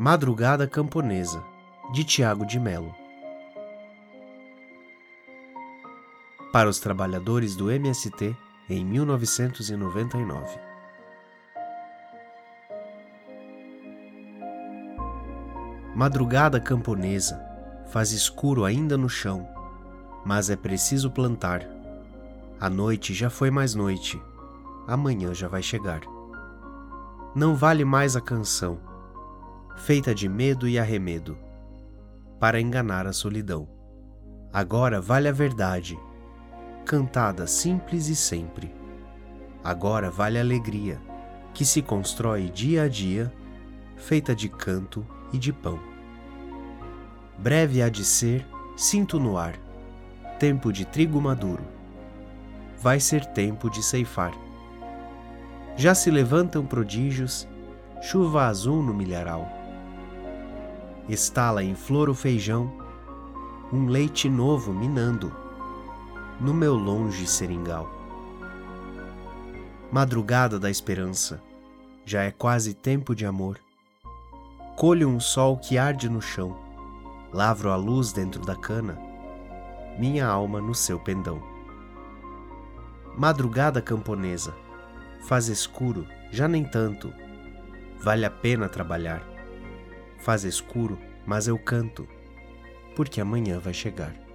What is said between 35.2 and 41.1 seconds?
a verdade, cantada simples e sempre. Agora vale a alegria,